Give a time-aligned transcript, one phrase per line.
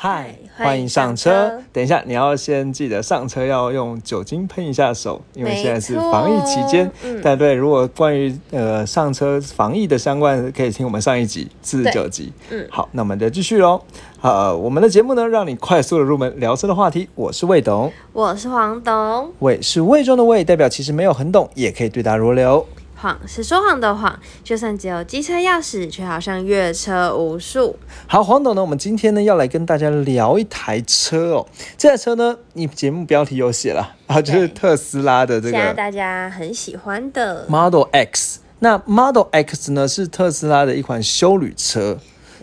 [0.00, 1.60] 嗨，欢迎上车。
[1.72, 6.88] 等一下，你要先记得上车要用酒精喷一下手，因为现在是防疫期间。
[7.20, 12.32] 对对，如果关于呃上车防疫的相关，可以听我们上一集四十九集。
[12.50, 13.82] 嗯，好，那我们就继续喽。
[14.20, 17.08] 呃，我们的节目呢，让你快速的入门聊车的话题。
[17.16, 19.32] 我是魏董，我是黄董。
[19.40, 22.64] 魏是魏中的魏，代表其实没有很懂，也可以对答如流。
[23.00, 27.76] 谎是说谎的谎，就算只有机车钥匙，却好像越车无数。
[28.06, 28.60] 好，黄董呢？
[28.60, 31.46] 我们今天呢要来跟大家聊一台车哦。
[31.76, 38.40] 这台车呢，你节目标题有写了啊，就是特斯拉的这个大家很喜欢的 Model X。
[38.58, 41.98] 那 Model X 呢是特斯拉的一款休旅车。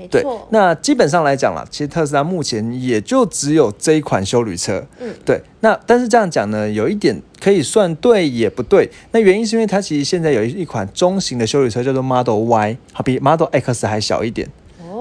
[0.10, 4.86] 对，那基本上来讲啦，其实特斯拉目前也就只有这一款修旅车。
[5.00, 5.42] 嗯，对。
[5.62, 8.90] 那但是这样讲呢，有一点可以算对也不对。
[9.12, 14.50] 那原因是因为它其实现在有一一款中型的修旅车叫做 Model Y，好比 Model X 还小一点。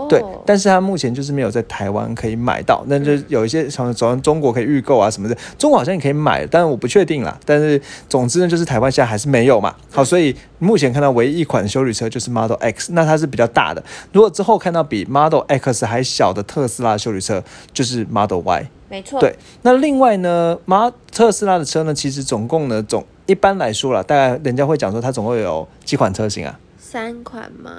[0.09, 7.39] 对，但是它目前就是没有在台湾可以买到，那就有一些从从中国可以预购啊什么的，中国好像也可以买，但是我不确定啦。
[7.45, 9.75] 但是总之呢，就是台湾现在还是没有嘛。
[9.91, 13.83] 好，所以目前看到唯一一款修理车就是 Model X，那它是比较大的。
[14.13, 18.67] 如果之后看到比 Model X 还小的特斯拉修理车，就是 Model Y。
[18.89, 19.19] 没错。
[19.19, 26.59] 对，那另外呢，马特斯拉的车呢，其实总共呢总一般来说啦，大概人家会讲说它总共有几款车型啊？
[26.79, 27.71] 三款吗？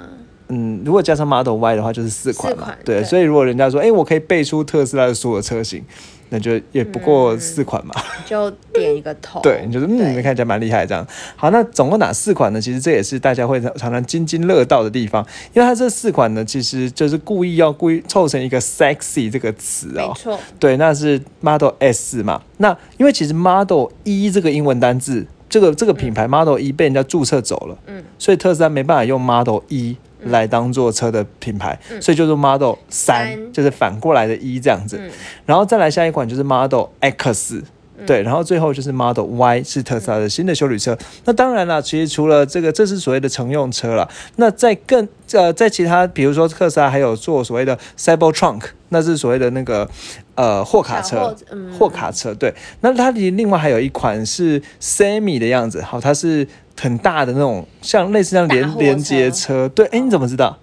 [0.48, 2.72] 嗯，如果加上 Model Y 的话，就是四款嘛。
[2.84, 5.82] 对，所以如果人家说，哎，我可以背出特斯拉的所有车型，
[6.28, 7.92] 那就也不过四款嘛。
[8.24, 9.40] 就点一个头。
[9.40, 11.04] 对，你就是嗯，看起来蛮厉害这样。
[11.34, 12.60] 好，那总共哪四款呢？
[12.60, 20.08] 其实这也是大家会常常津津乐道的地方，因为它这四款呢，其实就是故意要故意凑成一个 sexy 这个词哦。
[20.08, 20.38] 没错。
[20.60, 22.40] 对，那是 Model S 嘛。
[22.58, 29.96] 那因为其实 Model 一这个英文单字，这个这个品牌 Model 一被人家注册走了，嗯，所以特斯拉没办法用 Model 一。
[30.22, 35.00] 来当做车的品牌，所以就是 Model 三，就是反过来的一这样子，
[35.44, 37.62] 然后再来下一款就是 Model X，
[38.04, 40.98] 对，然后最后就是 Model Y 是特斯拉的新的修理车。
[41.24, 44.08] 那当然了，其实除了这个，这是所谓的乘用车了。
[44.36, 49.88] 那在更呃，在其他，比如说特斯拉还有做所谓的 Cyber Trunk，那是所谓的那个
[50.34, 51.34] 呃货卡车，
[51.78, 52.34] 货卡车。
[52.34, 56.46] 对，那它另外还有一款是 Semi 的样子，好，它是。
[56.78, 60.58] 很大的那种，像类似像连连接车，对，哎，你怎么知道？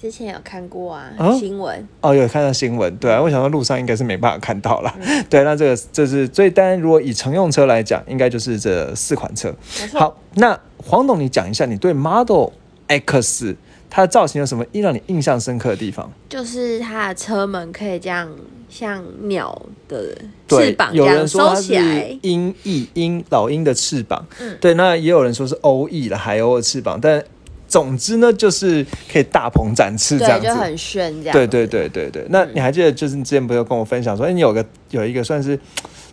[0.00, 1.88] 之前有看过啊，新闻。
[2.00, 4.94] 哦，有看到新闻，对啊，我想到路上应该是没办法看到了，
[5.28, 9.54] 对，那这个这是所以，当然如果以乘用车来讲，应该就是这四款车。
[9.94, 12.50] 好，那黄董，你讲一下你对 Model
[12.88, 13.56] X
[13.88, 16.12] 它的造型有什么让你印象深刻的地方？
[16.28, 18.28] 就是它的车门可以这样。
[18.68, 20.12] 像鸟的
[20.48, 27.24] 翅膀一样收起来，鹰翼鹰老鹰的翅膀，嗯，对，那也有人说是鸥翼了，海鸥的翅膀，但
[27.68, 31.32] 总之呢，就是可以大鹏展翅这样子，就很炫这样。
[31.32, 35.58] 对对对对对，那你还记得就是你之前不是跟我分享说，哎，你有个有一个算是。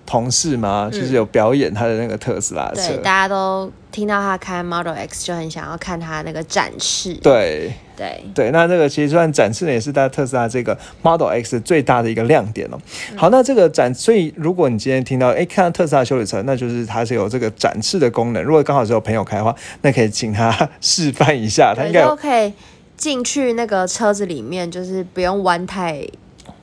[0.05, 0.89] 同事吗？
[0.91, 7.13] 就是有表演他的那个特斯拉车，大家都听到他开 Model X 就很想要看他那个展示。
[7.15, 12.77] 对对对，那这个其实算展示呢，也是大家特斯拉这个 Model X 最大的一个亮点了。
[13.15, 18.43] 好，那这个展，所以如果你今天听到哎看到特斯拉修理车，那就是它是有这个展示的功能。
[18.43, 22.53] 如果刚好是有朋友开的话，那可以请他 示范一下，他应该可以
[22.97, 26.05] 进去那个车子里面，就是不用弯太。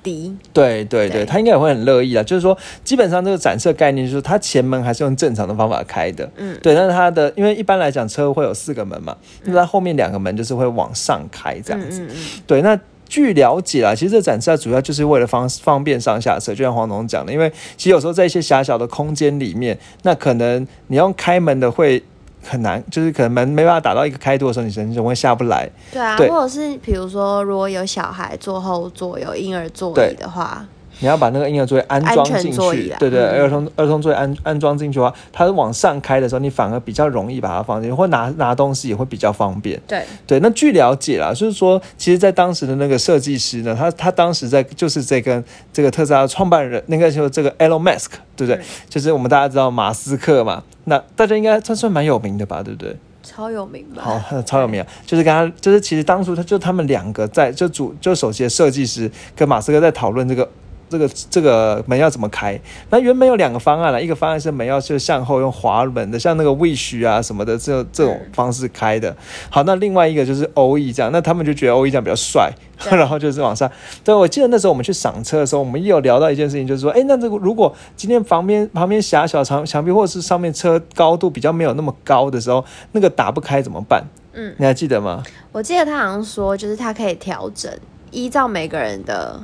[0.02, 2.22] 低对对对，他应该也会很乐意啊。
[2.22, 6.28] 就是说，基本上这个展示概念就是，它前门还是用正常的方法开的。
[6.36, 6.74] 嗯，对。
[6.74, 12.02] 但是它的，因为一般来讲车会有四个门嘛，那它后面两个门就是会往上开这样子。
[12.02, 12.16] 嗯嗯。
[12.46, 12.78] 对，那
[13.08, 22.02] 据了解啦，其实这展示主要就是为了方方便上下车，就像黄总讲的，因为其实有时候在一些狭小的空间里面，那可能你用开门的会。
[22.42, 25.68] 很难，就是可能门没办法打到一个开度的时候，你人总会下不来。
[25.92, 30.66] 对啊，或者是比如说，如果有小孩坐后座，有婴儿座椅的话。
[31.00, 39.80] 你要把那个婴儿座位安装进去，对对，儿童儿童座位安安装进去的话，它往上开的时候，你反而比较容易把它放进去，或拿拿东西也会比较方便。
[39.88, 48.60] 对对，那据了解啦，就是说，其实，在当时的那个设计师呢，他他当时在就是这跟这个特斯拉创办人，那个就这个 Elon Musk，对不对？
[48.88, 52.94] 就是我们大家知道马斯克嘛，那大家应该算算蛮有名的吧，对不对？
[53.22, 54.02] 超有名吧？
[54.02, 54.86] 好，超有名啊！
[55.06, 60.48] 就是跟他，就是其实当初他就他们两个在就主就首席的设计师跟马斯克在讨论这个。
[60.90, 62.60] 这个这个门要怎么开？
[62.90, 69.16] 那原本有两个方案了，一个方案是门要就向后用滑门的，像那个 Wish 啊什么的这这种方式开的。
[69.48, 72.52] 好，那另外一个就是 OE 这样，那他们就觉得 OE 这样比较帅，
[72.90, 73.70] 然后就是往上。
[74.02, 84.04] 对，我记得那时候我们去赏车的时候，我们也有聊到一件事情，就是说，哎，那这个如果今天旁边旁边狭小墙墙壁，或者是上面车高度比较没有那么高的时候，那个打不开怎么办？
[84.32, 85.22] 嗯，你还记得吗？
[85.52, 87.72] 我记得他好像说，就是他可以调整，
[88.10, 89.40] 依照每个人的。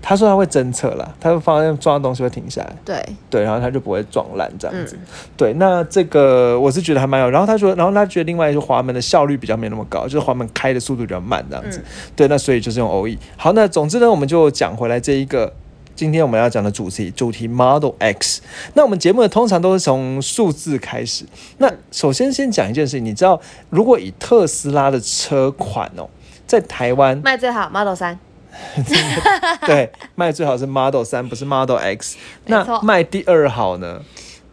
[0.00, 4.98] 他说他会侦测啦，他会发现撞到东西会停下来，对对，然后他就不会撞烂这样子。
[5.36, 7.28] 对，那这个我是觉得还蛮有。
[7.30, 11.82] 然后他说，然后他觉得另外一个滑门的效率比较没那么高，就是滑门开的速度比较慢这样子。
[12.16, 13.18] 对，那所以就是用 OE。
[13.36, 15.52] 好，那总之呢，我们就讲回来这一个。
[15.94, 18.40] 今天我们要讲的主题，主题 Model X。
[18.74, 21.24] 那我们节目呢，通常都是从数字开始。
[21.56, 26.08] 那首先先讲一件事情，你知道，如果以特斯拉的车款哦，
[26.46, 28.16] 在台湾卖最好 Model 三，
[29.66, 32.16] 对，卖最好是 Model 三，不是 Model X。
[32.46, 34.02] 那卖第二好呢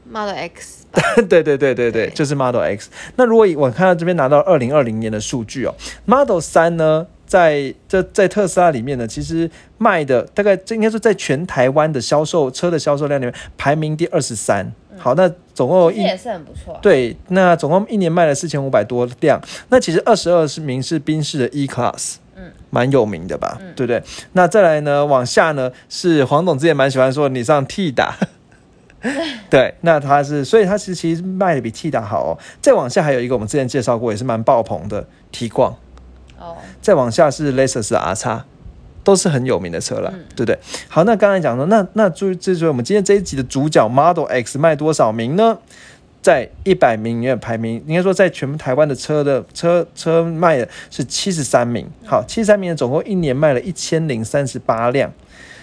[0.10, 0.86] ？Model X。
[1.28, 2.90] 对对对对对，就是 Model X。
[3.18, 5.76] 那如果我看到这边拿到二零二零年的数据哦
[6.06, 7.08] ，Model 三呢？
[7.28, 9.50] 在这在特斯拉里面呢，其实
[9.80, 14.72] 卖的大概这应该说在全台湾的销售车的销售量里面排名第二十三。
[15.00, 16.78] 好，那总共一也是很不错。
[16.84, 19.42] 对，那总共一年卖了四千五百多辆。
[19.70, 23.58] 那其实二十二名是宾士的 E Class，嗯，蛮有名的吧？
[23.76, 24.04] 对不对？
[24.34, 28.16] 那再来呢，往下呢是黄总之前蛮喜欢说你上 T 打，
[29.50, 32.38] 对，那他是所以他其实其实卖的比 T 打好哦。
[32.62, 35.76] 再往下还有一个我们之前介绍过也是蛮爆棚的 T 光。
[36.80, 38.46] 再往下是 Lexus R 叉，
[39.04, 40.60] 都是很有名的车了，对不对？
[40.88, 45.58] 好，那刚才讲说，那那注意，这就是我们今天这一集的主角 Model X 卖多少名呢？
[46.26, 51.88] 在一百名里面排名，应该说在全台湾的车的车车卖的是七十三名。
[52.04, 55.14] 好，七十三名总共一年卖了一千零三十八辆。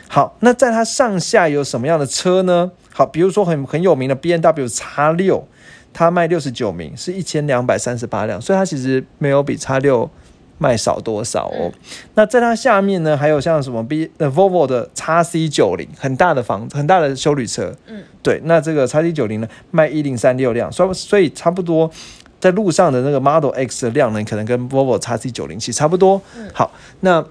[0.06, 2.70] 好，那在它上下有什么样的车呢？
[2.92, 4.84] 好，比如说很很有名的 B N W X
[5.16, 5.48] 六，
[5.92, 10.08] 它卖六十九名，是一千两百三十八辆，所以它其实没有比 X 六。
[10.58, 11.72] 卖少多少哦？
[12.14, 17.74] 那在它下面呢，还有像什么 B 呃 Volvo 的 x C 九零，很大的房，很大的修旅车。
[17.86, 21.90] 嗯，对，那这个 x C 九零呢，卖一零三六辆，所以所以差不多
[22.38, 26.20] 在路上的那个 Model X 的量呢，可能跟 Volvo x C 九零其实差不多。
[26.36, 27.24] 嗯，好，那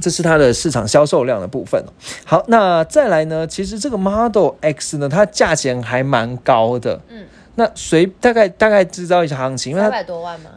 [0.00, 1.84] 这是它的市场销售量的部分。
[2.24, 7.00] 好，那再来呢，其实这个 Model X 呢，它价钱还蛮高的。
[7.08, 10.50] 嗯，那随大概大概知道一下行情，三百多万吗？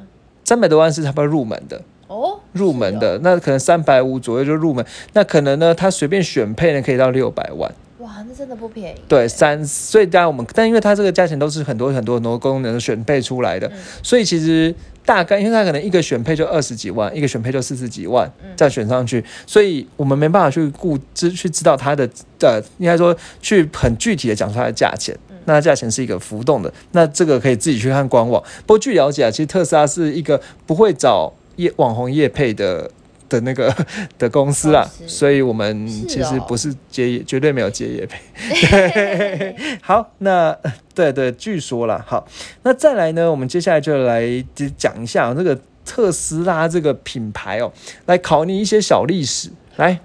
[0.46, 7.70] 三百多万是差不多入门的哦，入门的那可能三百五左右就入门，那可能呢，他随便选配呢可以到六百万。
[7.98, 9.02] 哇，那真的不便宜。
[9.08, 13.72] 对，三，所以当然我们，但因为它这个价钱都是很多很多很多功能选配出来的，
[14.04, 22.08] 所以其实大概，因为它可能一个选配就二十几万，一个选配就四十几万，再选上去，所以我们没办法去顾知去知道它的
[22.42, 25.18] 呃，应该说去很具体的讲出它的价钱。
[25.46, 28.42] 那价钱是一个浮动的，那这个可以自己去看官网。
[28.66, 32.90] 不过据了解啊，其实特斯拉是一个不会找业网红业配的
[33.30, 33.74] 的那个
[34.20, 39.56] 的公司啦，所以我们其实不是接绝对没有接业配。
[39.82, 40.56] 好，那
[40.94, 42.04] 对对，据说了。
[42.06, 42.28] 好，
[42.64, 44.44] 那再来呢，我们接下来就来
[44.78, 47.72] 讲一下这个特斯拉这个品牌哦，
[48.06, 49.50] 来考你一些小历史。
[49.78, 50.00] 来，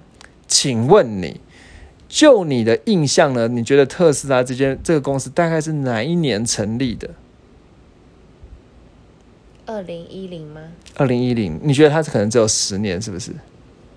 [0.47, 1.39] 请问你。
[2.11, 3.47] 就你的印象呢？
[3.47, 7.09] 你觉得特斯拉这间这个公司大概是哪一年成立的？
[9.65, 10.59] 二零一零吗？
[10.97, 13.31] 二零一零，你觉得它可能只有十年，是不是？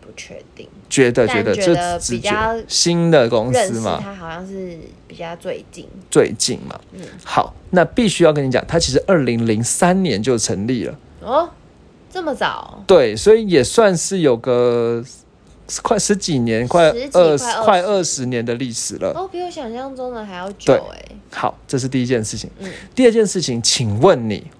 [0.00, 0.69] 不确定。
[0.88, 4.00] 觉得觉得这比较新的公司嘛？
[4.00, 4.78] 它好像是
[5.08, 5.88] 比较最近。
[6.08, 6.81] 最近嘛。
[6.93, 7.00] 嗯。
[7.25, 10.96] 好，那必须要跟你讲，它其实二零零三年就成立了。
[11.20, 11.50] 哦，
[12.08, 12.81] 这么早？
[12.87, 15.05] 对，所以也算是有个。
[15.82, 19.12] 快十几年，快二十快二十年的历史了。
[19.14, 21.02] 哦，比我想象中的还要久哎。
[21.33, 22.50] 好，这是第一件事情。
[22.59, 24.50] 嗯，第二件事情，请问你，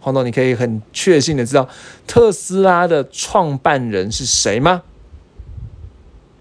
[0.00, 1.68] 黄总，你可以很确信的知道
[2.06, 4.82] 特斯拉的创办人是谁吗？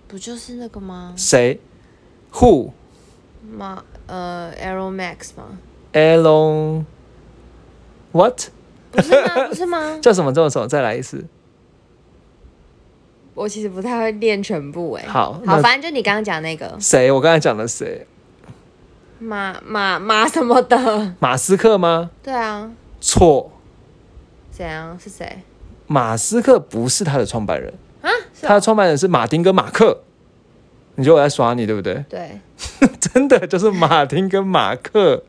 [0.08, 1.14] 不就是那个吗？
[1.18, 1.60] 谁
[2.34, 2.72] ？Who？
[3.52, 3.84] 马？
[4.08, 5.60] 呃，Elon Max 吗
[5.92, 6.86] ？Elon？What？
[8.92, 9.48] 不是吗？
[9.50, 10.00] 不是吗？
[10.02, 10.32] 叫什么？
[10.34, 10.66] 叫什么？
[10.68, 11.26] 再来一次。
[13.38, 16.76] 我其实不太会练全部哎，好，好，反正就你刚刚讲那个。
[16.80, 18.08] 谁，我刚才讲的谁，
[19.20, 22.10] 马马马什么的，马斯克吗？
[22.24, 23.52] 对啊，错，
[24.50, 24.98] 怎样？
[25.00, 25.44] 是谁？
[25.86, 27.72] 马斯克不是他的创办人。
[28.02, 28.10] 啊，
[28.42, 30.02] 他的创办人是马丁跟马克，
[30.96, 32.04] 你觉得我在耍你对不对？
[32.10, 32.40] 对，
[33.00, 35.24] 真的就是马丁跟马克。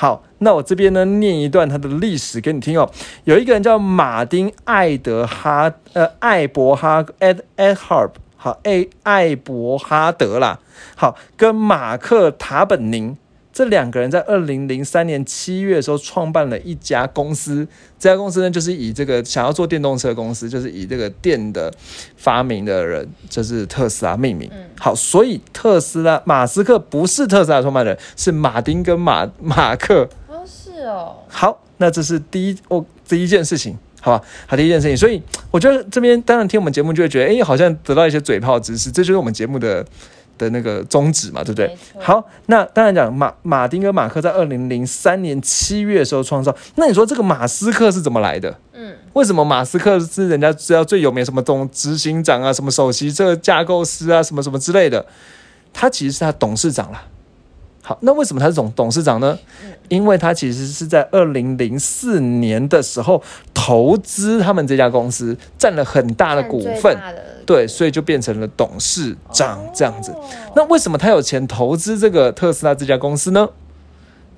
[0.00, 2.88] 好，那我这边呢念一段他的历史给你听哦。
[3.24, 10.60] 有一个人叫马丁艾德哈呃艾伯哈 Ed Ed Harp 好艾艾伯哈德啦，
[10.94, 13.16] 好跟马克塔本宁。
[13.58, 17.66] 这两个人在二零零三年七月的时候创办了一家公司，
[17.98, 21.68] 这家公司呢就是以这个想要做电动车公司，就是以这个电的
[22.16, 24.48] 发明的人就是特斯拉命名。
[24.78, 30.08] 好，所以特斯拉马斯克不是特斯拉创办人，是马丁跟马马克。
[30.28, 31.16] 哦，是哦。
[31.26, 34.24] 好，那这是第一哦第一件事情，好吧？
[34.46, 39.84] 好，第一件事情，所以我觉得这边当然听我们节目就会觉得，哎，好像得到一些嘴炮知识，这就是我们节目的
[40.38, 41.76] 的那个宗旨嘛，对不对？
[41.98, 48.56] 好，那当然讲马马丁跟马克在二零零三年七月的时候创造，那你说这个马斯克是怎么来的？
[48.72, 55.04] 嗯，为什么马斯克是人家知道最有名什么总执行长啊，什么首席这个架构师啊，什么什么之类的？
[55.72, 57.02] 他其实是他董事长了。
[57.88, 59.38] 好，那为什么他是总董事长呢？
[59.88, 63.22] 因为他其实是在二零零四年的时候
[63.54, 66.94] 投资他们这家公司，占了很大的股份，
[67.46, 70.14] 对，所以就变成了董事长这样子。
[70.54, 73.48] 那为什么他有钱投资这个特斯拉这家公司呢？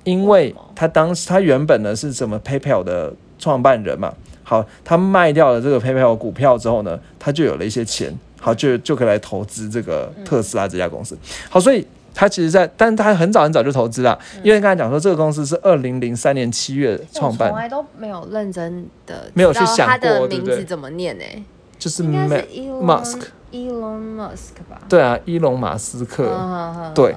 [0.05, 4.13] 因为他当时他原本呢是什么 PayPal 的创办人嘛。
[4.43, 11.17] 好，他卖掉了这个 PayPal 股票之后呢，他就有了一些钱，好，就就可以来投资这个特斯拉这家公司。
[11.49, 11.85] 好，所以。
[12.13, 21.23] 他其实，在，但是他很早很早就投资了，因为刚才讲说，这个公司是二零零三年七月创办，从来都没有认真的没有去想过，名字怎么念呢？
[21.79, 23.21] 就是 Musk。
[23.51, 26.23] Elon Musk 吧，对啊，伊隆马斯克，
[26.95, 27.15] 对，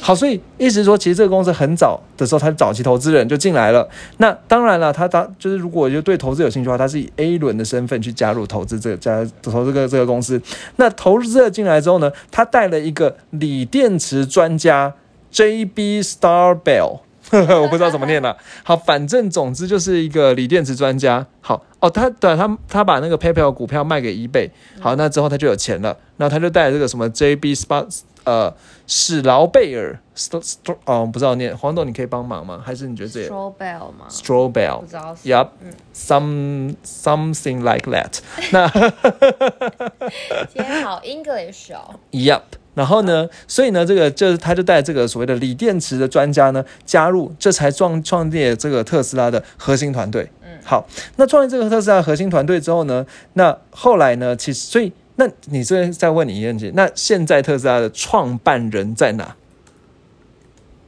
[0.00, 3.88] 好，所以意思是说，其实这个公司很早的时候，他早期投资人就进来了。
[4.16, 10.40] 那当然了，他当就是如果就对投资有兴趣的话，他是以 A 轮的身份去加入投资这个加投资个这个公司。
[10.76, 14.94] 那投资者进来之后呢，他带了一个锂电池专家
[15.30, 16.00] J.B.
[16.00, 17.00] Starbell。
[17.32, 18.36] 我不知道怎么念了。
[18.62, 21.26] 好，反正总之就是一个锂电池专家。
[21.40, 24.50] 好哦，他对他他把那个 PayPal 股票卖给 eBay。
[24.80, 25.96] 好，那之后他就有钱了。
[26.16, 28.54] 那他就带这个什么 JB Spot 呃
[28.86, 32.62] 史劳贝尔 St St 哦，不知道念黄豆，你可以帮忙吗？
[32.64, 35.16] 还是你觉得这 Strawbell 吗？Strawbell 不知道。
[35.24, 38.20] Yep，some something like that。
[38.52, 38.68] 那
[40.54, 41.98] 今天好 English 哦。
[42.12, 42.42] Yep。
[42.74, 43.28] 然后呢？
[43.46, 50.28] 所以呢，这个就是他就带这个所谓的锂电池的专家呢加入，这才创创建这个特斯拉的核心团队。
[50.42, 59.36] 嗯，好，那创建这个特斯拉核心团队之后呢，那后来呢，其实所以那你这边再问你一个问题，那现在特斯拉的创办人在哪？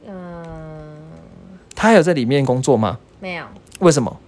[0.05, 0.97] 嗯，
[1.75, 2.99] 他还有在里面工作吗？
[3.19, 3.45] 没有。
[3.79, 4.19] 为什么？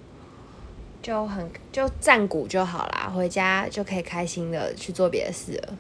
[1.02, 5.74] 就很就占股就好啦，回家就可以开心的去做别的事了。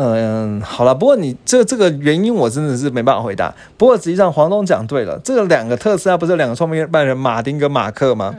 [0.00, 3.52] 嗯，好了，不过你这这个原因我真的是没办法回答。
[3.76, 8.32] 不过实际上黄东讲对了，这个两个特斯拉不是两个创办人马丁跟马克吗？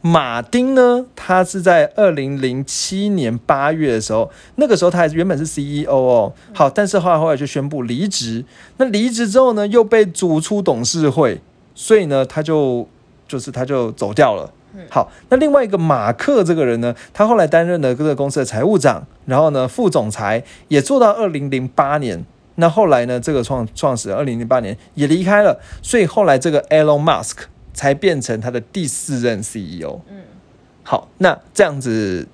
[0.00, 8.44] 马丁呢，他是在二零零七年八月的时候，那个时候他还是原本是 CEO 哦，好，但是后来后来就宣布离职。
[8.78, 11.40] 那离职之后呢，又被逐出董事会，
[11.76, 12.88] 所以呢，他就
[13.28, 14.50] 就是他就走掉了。
[14.90, 22.24] 好，那另外一个马克这个人呢，他后来担任了各个公司的财务长，然后呢副总裁，也做到二零零八年。
[22.56, 27.36] 那后来呢，这个创创始人二零零八年也离开了，所以后来这个 Elon Musk
[27.74, 30.00] 才变成他的第四任 CEO。
[30.08, 30.22] 嗯，
[30.82, 32.26] 好，那这样子。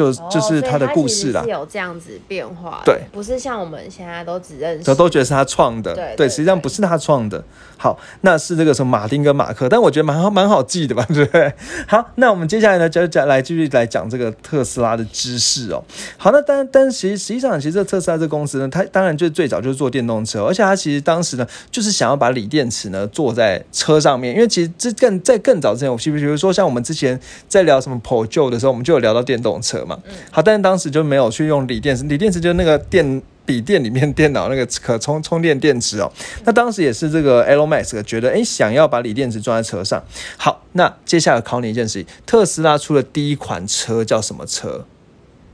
[0.00, 7.44] 就就是他的故事啦，是有这样子变化，对，不是像我们现在都只认识，都觉得是他创的，对，实际上不是他创的。
[7.76, 11.52] 好，那是这个什么马丁跟马克，但我觉得蛮好蛮好记的吧，对不对？
[11.86, 15.82] 好，那我们接下来呢，就讲来继续来讲这个特斯拉的知识哦。
[16.16, 29.80] 好，那但但其实实际上，其实这特斯拉这公司呢，它当然就最早就是做电动车，而且它其实当时呢，就是想要把锂电池呢做在车上面，因为其实这更在更早之前，我比比如说像我们之前在聊什么 p o j o 的时候，我们就有聊到电动车。
[29.90, 29.98] 嘛，
[30.30, 36.10] 好，但是当时就没有去用锂电池，锂电池就是那个电笔电里面电脑那个 可充充电电池哦。
[36.44, 40.02] 那当时也是这个 Elon Musk 觉得，哎，想要把锂电池装在车上。
[40.36, 44.84] 好，那接下来考你一件事情，特斯拉出的第一款车叫什么车？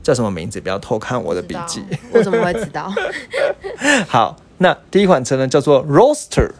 [0.03, 0.61] 叫什么名字？
[0.61, 1.83] 不要偷看我的笔记。
[2.13, 2.93] 我怎么会知道？
[4.07, 6.51] 好，那第一款车呢，叫做 Roadster。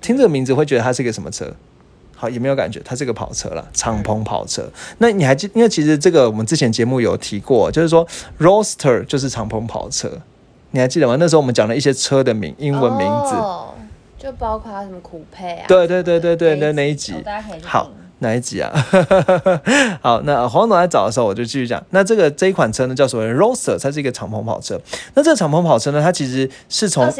[0.00, 1.52] 听这个名字会觉得它是一个什么车？
[2.20, 3.66] 好，有没有感觉它是个跑车了？
[3.72, 4.68] 敞篷跑车。
[4.98, 5.50] 那你还记？
[5.54, 8.06] 因为其实这个我们之前节目有提过，就是说
[8.38, 10.20] Roadster 就是敞篷跑车，
[10.72, 11.16] 你还记得吗？
[11.18, 13.34] 那时候我们讲了一些车的名英文名字，
[14.18, 15.64] 就包括什么酷配啊。
[15.66, 17.14] 对对对对对，那那一集
[17.64, 18.70] 好哪一集啊？
[20.00, 21.84] 好，那黄总来找的时候，我就继续讲。
[21.90, 24.80] 那这个这一款车呢，叫所谓 Roadster，它是一个敞篷跑车。
[25.14, 27.12] 那这个敞篷跑车呢，它其实是从。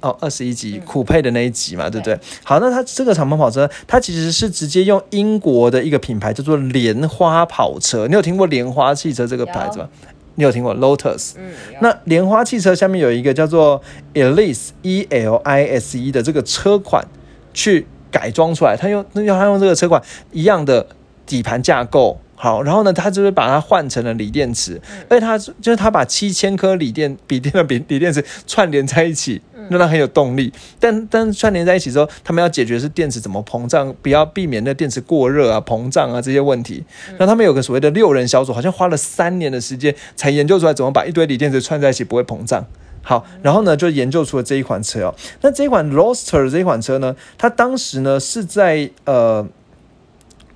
[0.00, 2.16] 哦，二十一集酷配的那一集嘛，对不对？
[2.44, 8.06] 好，那它这个敞篷跑车，它其实是直接用英国的一个品牌叫做莲花跑车。
[8.06, 9.88] 你有听过莲花汽车这个牌子吗？
[10.36, 11.32] 你有听过 Lotus？
[11.36, 11.50] 嗯，
[11.80, 13.82] 那莲花汽车下面有一个叫做
[14.14, 17.04] Elise E L I S E 的这个车款
[17.52, 20.86] 去改装出来，他用用他用这个车款一样的
[21.26, 22.18] 底盘架构。
[22.40, 30.52] 好，然后呢，他就是把它换成了锂电池，而且他就是他把七千颗锂电笔电的笔锂电池串联在一起，让它很有动力。
[30.78, 36.84] 但但串联在一起之后，他们要解决是电池怎么膨胀，不要避免那电池过热啊、膨胀啊这些问题。
[37.18, 42.64] 那他们有个所谓的六人小组，好像花了三年的时间才研究出来怎么把一堆锂电池串在一起不会膨胀。
[43.02, 45.14] 好，然后呢就研究出了这一款车哦。
[45.40, 49.46] 那这一款 Roadster 这一款车呢，它当时呢是在呃。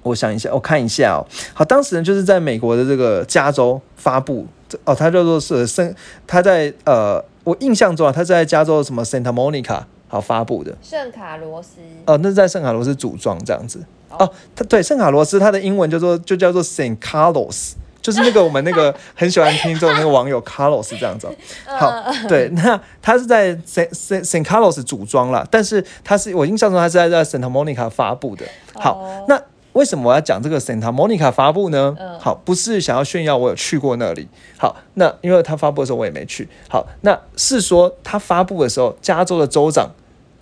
[0.04, 1.22] 我想一下，我看一下哦。
[1.54, 4.44] 好，当时呢就是在美国的这个加州发布，
[4.84, 5.94] 哦，它叫做是圣，
[6.26, 10.76] 它在呃，我印象中啊，它在加州什么 Santa Monica 好发布的。
[10.82, 11.78] 圣卡罗斯。
[12.06, 13.78] 哦，那是在圣卡罗斯组装这样子。
[14.10, 21.26] 哦，它对圣卡罗斯，它的英文叫做就叫做 Saint Carlos，就是那个我们那个很喜欢听这种那个网友 Carlos 这样子。
[21.64, 21.90] 好，
[22.28, 23.88] 对，那他是在 Saint
[24.24, 28.44] Saint Carlos 组装了，但是他是我印象中他是在在 Santa Monica 发布的。
[28.74, 29.40] 好，那。
[29.74, 31.96] 为什么我要讲这个 Santa Monica 发布呢？
[32.20, 34.28] 好，不是想要炫耀我有去过那里。
[34.58, 36.46] 好，那因为他发布的时候我也没去。
[36.68, 39.92] 好，那是说他发布的时候，加州的州长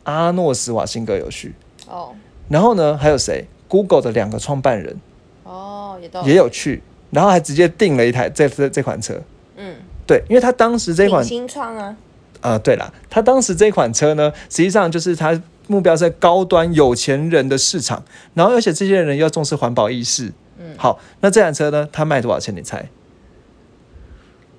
[0.03, 1.55] 阿诺斯瓦辛格有去。
[1.87, 2.11] 哦。
[2.49, 4.99] 然后呢，还有谁？Google 的两个创办人。
[5.45, 6.83] 哦，也都也有去。
[7.11, 9.15] 然后还直接订了一台这这这款车。
[9.57, 9.75] 嗯。
[10.07, 11.97] 对，因为他当时这款新创啊。
[12.41, 15.41] 啊，对了，他当时这款车呢，实际上就是他。
[15.67, 18.03] 目标在高端有钱人的市场，
[18.35, 20.33] 然后而且这些人要重视环保意识。
[20.59, 21.89] 嗯，好，那这辆车呢？
[21.93, 22.53] 它卖多少钱？
[22.57, 22.85] 你猜？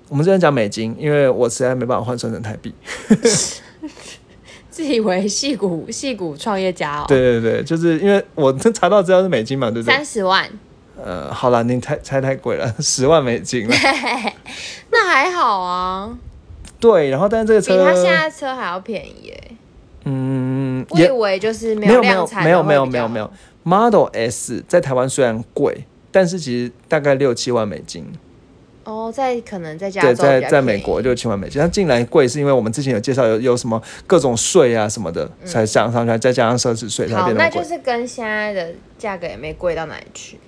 [0.07, 2.73] 我们这边讲美金，因为我实在没办法换算成台币。
[4.71, 7.05] 自以为戏骨戏骨创业家哦。
[7.09, 9.93] 对对对，就是因为我查到资料是美金嘛，对不对？
[9.93, 10.49] 三十万。
[11.03, 13.75] 呃，好了，你猜猜太贵了， 十万美金了。
[14.91, 16.17] 那还好啊。
[16.79, 19.51] 对，然后但是这个车比他现在车还要便宜耶。
[20.05, 23.31] 嗯，我以为就是没有没有没有没有没有没有
[23.63, 28.11] Model S 在台湾虽然贵，但是其实大概六七万美金。
[28.83, 37.43] 哦，在可能在加对在在美国六七万美金，它进来贵是因为我们之前有介绍有有什么各种税啊什么的才涨上去，再加上奢侈税才变得贵。
[37.43, 40.39] 那就是跟现在的价格也没贵到哪里去。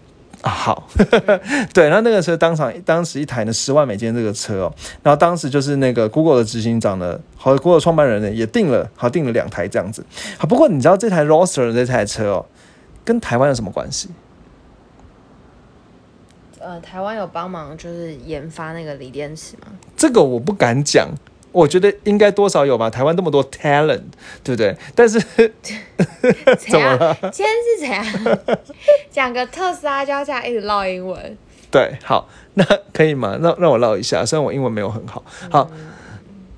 [0.43, 0.87] 啊，好，
[1.73, 10.05] 对，然后那个车当场当时一台呢十万美金这个车哦，然后当时就是那个 Google 的执行长呢，和 Google 创办人呢也订了，好订了两台这样子。
[10.37, 12.45] 好，不过你知道这台 Roadster 这台车哦，
[13.05, 14.09] 跟台湾有什么关系？
[16.59, 19.67] 呃，台湾有帮忙就是研发那个锂电池吗？
[19.95, 21.09] 这个我不敢讲。
[21.53, 24.01] 我觉得应该多少有吧，台湾那么多 talent，
[24.43, 24.75] 对不对？
[24.93, 25.17] 但是
[26.57, 27.17] 怎么了？
[27.31, 28.39] 今天是怎样？
[29.09, 31.37] 讲个特斯拉就要这样一直唠英文？
[31.71, 33.37] 对，好，那可以吗？
[33.41, 35.23] 让让我唠一下，虽然我英文没有很好。
[35.49, 35.69] 好，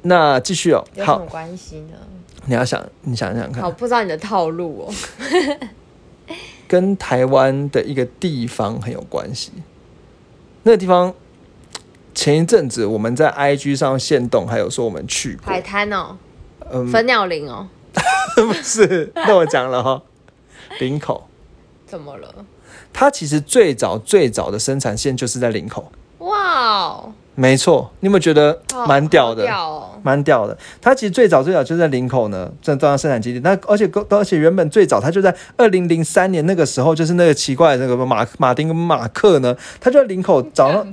[0.04, 0.82] 那继续哦。
[0.96, 1.98] 有什么关系呢？
[2.46, 3.62] 你要想，你想想看。
[3.62, 4.94] 好，不知道你的套路哦。
[6.68, 9.52] 跟台湾的一个地方很有关系，
[10.64, 11.14] 那个地方。
[12.16, 16.18] 前一阵子我们在 IG 上现动，还有说我们去海滩哦，
[16.72, 17.68] 嗯，粉鸟林哦，
[18.36, 20.02] 不是，那我讲了哈，
[20.80, 21.28] 林口。
[21.86, 22.46] 怎么了？
[22.92, 27.14] 它其实最早最早的生产线就是在林口，哇哦。
[27.38, 29.46] 没错，你有没有觉得蛮屌的？
[30.02, 30.58] 蛮屌的。
[30.82, 33.40] 它其实最早最早就在林口呢，这中央生产基地。
[33.42, 40.86] 那而且而且原本最早它就在二零零三年那个时候，就是那个奇怪的那个马马丁跟马克呢，他就在林口找到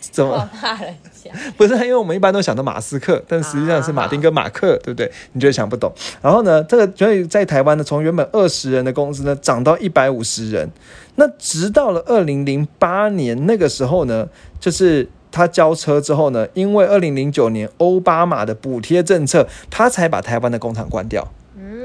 [0.00, 0.50] 怎么？
[1.56, 5.10] 不是，因为我们一般都想到马斯克，但实际上是马丁跟马克，对不对？
[5.32, 5.92] 你觉得想不懂。
[6.20, 10.68] 然后呢，这个所以在台湾呢，从原本二十人的公司呢，涨到一百五十人。
[11.14, 14.28] 那直到了二零零八年那个时候呢，
[14.60, 15.08] 就是。
[15.36, 21.26] 他交车之后呢，因为二零零九年奥巴马的补贴政策，他才把台湾的工厂关掉，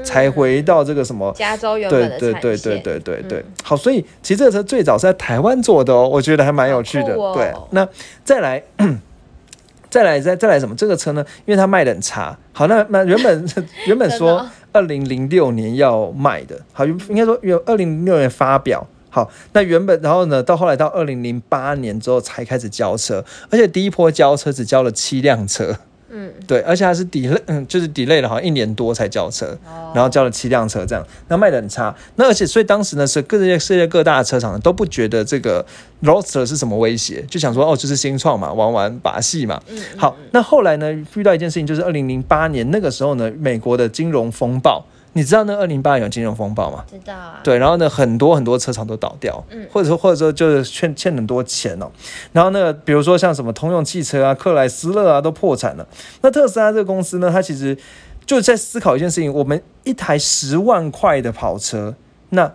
[0.02, 7.14] 才回到这个什么加州原本的对对对对对对好，所以其实这个车最早是在台湾做的哦，我觉得还蛮有趣的。
[7.34, 7.86] 对，那
[8.24, 8.62] 再来
[9.90, 10.74] 再来再再来什么？
[10.74, 12.34] 这个车呢，因为它卖的很差。
[12.54, 13.46] 好，那那原本
[13.86, 18.86] 原本说二零零六年要卖的，好，应该说有二零零六年发表。
[19.14, 25.76] 好，那原本然后呢，到后来到二零零八年之后才开始交车，而且第一波交车只交了七辆车，
[26.08, 29.54] 嗯，对，而且还是 delay，嗯，就是 delay 了，好像一年多才交车，
[29.94, 35.62] 然后交了七辆车这样，那卖的很差，那而且所以当时呢是各界世界各大的车厂都不觉得这个
[36.02, 44.82] Roadster 是什么威胁，就想说哦就是新创嘛，玩玩把戏嘛，嗯，好，那后来呢遇到一件事情，就是二零零八年那个时候呢，美国的金融风暴。
[45.14, 46.84] 你知道那二零八有金融风暴吗？
[46.90, 47.40] 知道啊。
[47.44, 51.90] 对，然后呢，很多很多车厂都倒掉，嗯，或者说或者说就是欠欠很多钱哦。
[52.32, 55.86] 然后呢，比如说像什么通用汽车啊、克莱斯勒啊都破产了。
[56.22, 57.76] 那特斯拉这个公司呢，它其实
[58.24, 61.94] 就在思考一件事情：我们一台十万块的跑车，
[62.30, 62.52] 那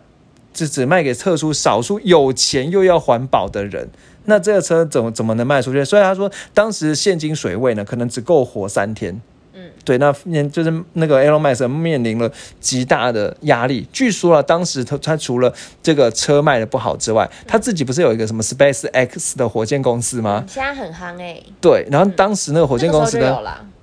[0.54, 3.90] 只只卖给特殊少数有钱又要环保的人。
[4.26, 5.86] 那这个车怎么怎么能卖出去？
[5.86, 9.22] 所以他说，当时现金水位呢，可能只够活三天。
[9.58, 13.88] 嗯，对，那面就是那个 Elon Musk 面临了极大的压力。
[13.92, 20.46] 据说啊，当时他他除了这个车卖的不好之外，他自己不是有一个什么 Space X 的火箭公司吗？
[20.48, 21.42] 现在很夯哎。
[21.60, 23.36] 对，然后当时那个火箭公司呢，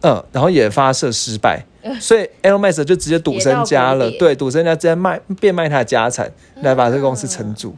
[0.02, 1.64] 嗯，然后也发射失败，
[1.98, 4.08] 所以 Elon Musk 就直接赌身家了。
[4.12, 6.30] 对，赌身家直接卖变卖他的家产
[6.62, 7.74] 来把这个公司撑住。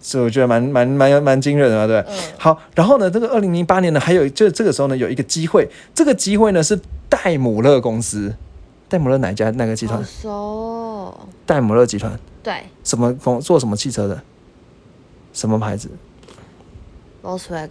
[0.00, 2.20] 所以我觉得蛮蛮蛮蛮惊人的，对对？
[2.38, 8.34] 好，然后呢，这个二零零八年呢，还有就这个时候呢，有一个机会，这个机会呢是戴姆勒公司，
[8.88, 10.02] 戴姆勒哪家哪个集团？
[10.04, 11.28] 熟。
[11.44, 12.18] 戴姆勒集团。
[12.42, 12.64] 对。
[12.82, 14.22] 什么风做什么汽车的？
[15.34, 15.90] 什么牌子
[17.22, 17.68] ？Volkswagen。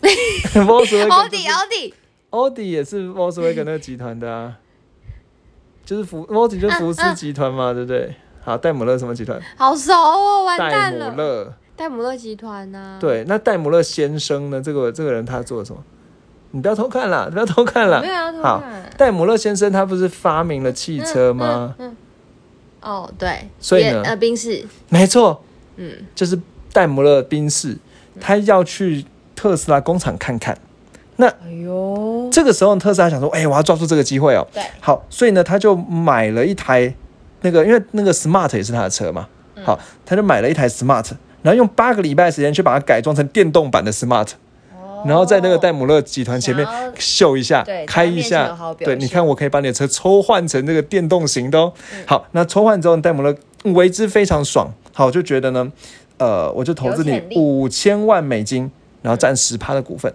[0.54, 1.10] Volkswagen。
[1.10, 1.94] 奥迪，奥迪。
[2.30, 4.58] 奥迪也是 Volkswagen 那个集团的啊，
[5.84, 8.14] 就是福，奥迪就是福斯集团嘛，对不对？
[8.44, 9.40] 好，戴姆勒什么集团？
[9.56, 11.06] 好熟哦，完蛋了。
[11.06, 12.98] 戴姆勒，戴姆勒集团呢？
[13.00, 14.60] 对，那戴姆勒先生呢？
[14.60, 15.82] 这个这个人他做了什么？
[16.50, 18.02] 你不要偷看了，不要偷看了。
[18.02, 18.42] 没有偷看。
[18.42, 18.62] 好，
[18.98, 21.74] 戴姆勒先生他不是发明了汽车吗？
[21.78, 21.96] 嗯。
[22.82, 23.48] 哦，对。
[23.58, 24.02] 所以呢？
[24.04, 24.62] 呃，宾士。
[24.90, 25.42] 没错。
[25.76, 25.90] 嗯。
[26.14, 26.38] 就是
[26.70, 27.78] 戴姆勒宾士，
[28.20, 30.56] 他要去特斯拉工厂看看。
[31.16, 34.46] 那，哎呦，这个时候特斯拉想说，哎，我要抓住这个机会哦。
[34.52, 34.62] 对。
[34.80, 36.94] 好，所以呢，他就买了一台。
[37.44, 39.28] 那个，因为那个 Smart 也是他的车嘛，
[39.62, 41.10] 好，他就买了一台 Smart，
[41.42, 44.28] 然后用八个礼拜时间去把它改装成电动版的 Smart，
[45.04, 46.66] 然后在那个戴姆勒集团前面
[46.98, 51.70] 秀一下，开一下，对，你看我可以把你的车抽换成这个电动型的哦。
[52.06, 55.70] 好，那抽换之后，戴姆勒为之非常爽，好，就觉得呢，
[56.16, 58.70] 呃，我就投资你五千万美金，
[59.02, 60.10] 然后占十趴的股份，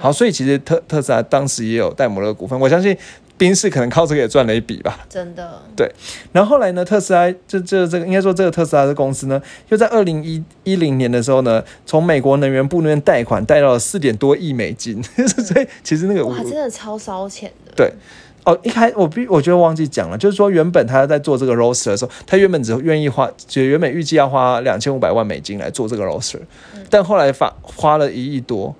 [0.00, 2.98] 好，所以其实特特斯拉当时也有戴姆勒股份，我相信。
[3.38, 5.60] 宾士可能靠这个也赚了一笔吧，真的。
[5.74, 5.90] 对，
[6.30, 17.72] 然后后来呢，特斯拉就就这个应该说这个特斯拉的公司呢，又在二零一一零年的时候呢，从美国能源部那边贷款贷到了四点多亿美金， 所以其实那个哇，真的超烧钱的。
[17.74, 17.92] 对，
[18.44, 26.38] 哦，一开我必我觉得忘记讲了，就是说原本他在做这个 roster 的时候，他原本只愿意花，就原本预计要花两千五百万美金来做这个 roster，
[26.88, 28.72] 但后来发花了一亿多，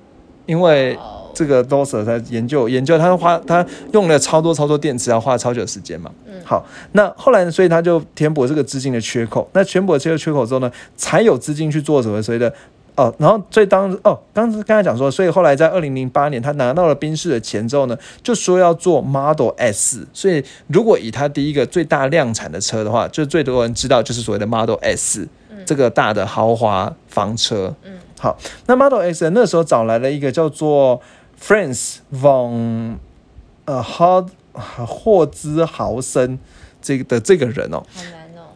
[0.46, 0.96] 因为。
[1.34, 6.10] 这个 Doser 在研究研究，他花他用了超多超多电池，要花超久时间嘛。
[6.26, 7.50] 嗯，好，那后来呢？
[7.50, 9.48] 所以他就填补这个资金的缺口。
[9.52, 12.52] 那填补这个缺口之后呢，才有资金去做什么所谓的
[12.94, 13.14] 哦。
[13.18, 20.06] 然后所以当哦，刚刚才讲说，所以后来在二零零八年，他拿到了宾士的钱之后呢，就说要做 Model S。
[20.12, 25.28] 所以如果以他第一个最大量产的车的话，就最多人知道就是所谓的 Model S
[25.66, 27.74] 这个大的豪华房车。
[27.84, 31.00] 嗯，好，那 Model S 那时候找来了一个叫做。
[31.44, 32.98] Franz von
[33.64, 34.26] 呃霍
[34.86, 36.38] 霍兹豪森
[36.80, 38.52] 这个的这个人哦，好难哦。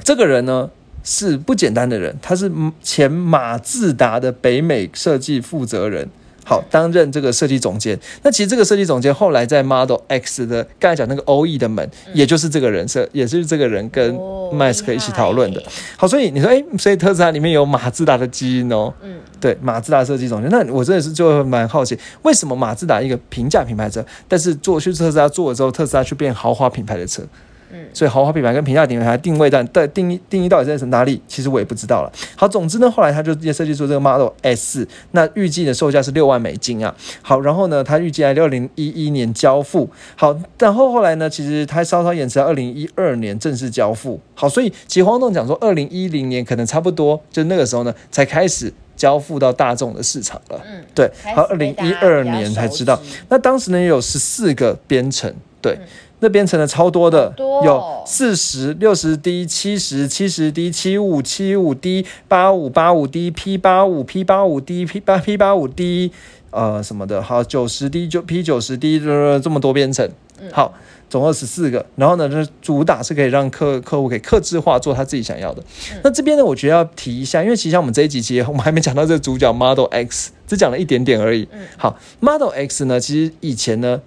[0.00, 0.70] 这个人呢
[1.02, 6.10] 是不简单的人，他是前马自达的北美设计负责人。
[6.48, 7.98] 好，担任这个设计总监。
[8.22, 14.18] 那其实这个设计总监后来在 Model X 的刚才讲那个 OE 的门，也就是这个人设，也是这个人跟
[14.50, 15.62] 麦斯克一起讨论的。
[15.98, 18.90] 好，所以你说，哎，所以特斯拉里面有马自达的基因哦。
[19.02, 20.50] 嗯，对，马自达设计总监。
[20.50, 27.22] 那我真的是就蛮好奇，为什么马自达一个平价品牌车，但是做去特斯拉做了之后，特斯拉去变豪华品牌的车？
[27.72, 31.20] 嗯，所以豪华品牌跟平价品牌定位在的定义定义到底在哪里？
[31.28, 32.12] 其实我也不知道了。
[32.36, 36.94] 好，总之呢，后来他就直接设计出这个 Model S，那预计的售价是六万美金啊。
[37.22, 39.88] 好，然后呢，他预计在二零一一年交付。
[40.16, 44.20] 好，然后后来呢，其实他稍稍延迟到二零一二年正式交付。
[44.34, 50.60] 好，所以其实黄总讲说，二零一零年可能差不多，就那个时候呢，才开始交付到大众的市场了。
[50.66, 51.10] 嗯，对。
[51.34, 52.98] 好，二零一二年才知道。
[53.28, 55.78] 那当时呢，有十四个编程，对。
[56.20, 57.32] 那编程的超多的，
[57.64, 66.10] 有四十六十 D、七十七十 D、七五七五 D、八五八五 D、P 八五 P 八五 D、P 八 P 八五 D，
[66.50, 70.10] 呃什么的，好九十 D 就 P 九十 D，这么多编程，
[70.50, 70.74] 好，
[71.08, 71.86] 总共十四个。
[71.94, 75.62] 然后呢，就是主打是可以让客客户可以克制化做他自己想要的。
[76.02, 81.46] 那这边呢，我觉得要提一下，因为其实像我们这一集，其实我们还没讲到这个主角 Model X，只讲了一点点而已。
[81.76, 84.00] 好，Model X 呢，其实以前呢。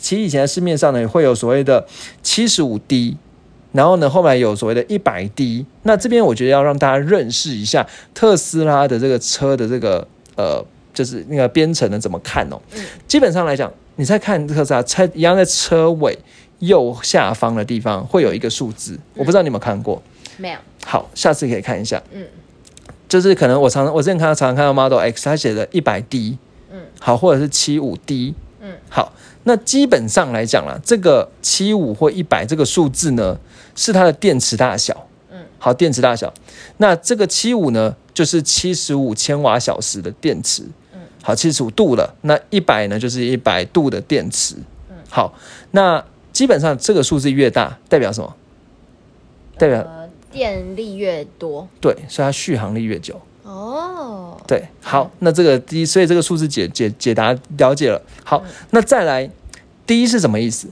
[0.00, 1.86] 其实以前市面上呢会有所谓的
[2.22, 3.16] 七十五 D，
[3.72, 5.66] 然后呢后来有所谓的一百 D。
[5.82, 12.60] 那这边我觉得要让大家认识一下特斯拉的这个车的这个呃，就是那个编程的怎么看哦。
[13.06, 16.18] 基本上来讲，你在看特斯拉车一样，在车尾
[16.60, 20.02] 右下方的地方会有一个数字，我不知道你有没有看过。
[20.36, 20.58] 没有。
[20.84, 22.02] 好，下次可以看一下。
[22.12, 22.26] 嗯。
[23.08, 26.38] 就是可能我常我之前看到常常看到 Model X，它写的一百 D。
[26.72, 26.80] 嗯。
[26.98, 28.34] 好，或者是七五 D。
[28.60, 28.72] 嗯。
[28.88, 29.12] 好。
[29.44, 33.38] 那基本上来讲啦，这个七五或一百这个数字呢，
[33.74, 35.06] 是它的电池大小。
[35.30, 36.32] 嗯，好，电池大小，
[36.76, 40.64] 那这个七五呢，就是七十五千瓦小时的电池。
[40.92, 44.56] 嗯，好，七十五度了，那一百呢，就是一百度的电池。
[44.90, 45.34] 嗯，好，
[45.70, 48.34] 那基本上这个数字越大，代表什么？
[49.56, 51.66] 代表电力越多。
[51.80, 53.20] 对，所以它续航力越久。
[53.50, 58.00] 哦，对，好，那这个第一，所以这个数字解解解答了解了。
[58.24, 59.28] 好，那再来，
[59.84, 60.68] 第一是什么意思？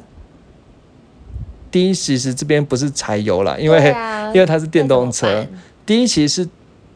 [1.71, 3.95] 第一其实这边不是柴油啦，因为
[4.33, 5.45] 因为它是电动车。
[5.85, 6.49] 第一其实是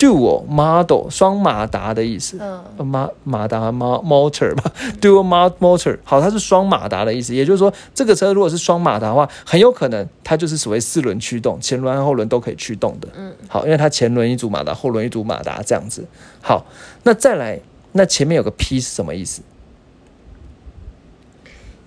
[0.03, 2.37] dual model 双马达的意思，
[2.79, 5.23] 马马达马 motor 吧，dual
[5.61, 5.97] motor。
[6.03, 13.07] 好，它是双马达的意思，也就是说这个车如果是双马达的话，很有可能它就是所谓四轮驱动，前轮和后轮都可以驱动的。
[13.15, 16.05] 嗯，好，因为它前轮一组马达，后轮一组马达这样子。
[16.41, 16.67] 好，
[17.05, 17.61] 那再来，
[17.93, 19.43] 那前面有个 P 是什么意思？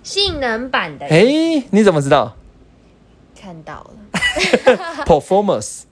[0.02, 1.04] 性能版的。
[1.04, 2.34] 哎，你怎么知道？
[3.38, 5.82] 看到了， performance，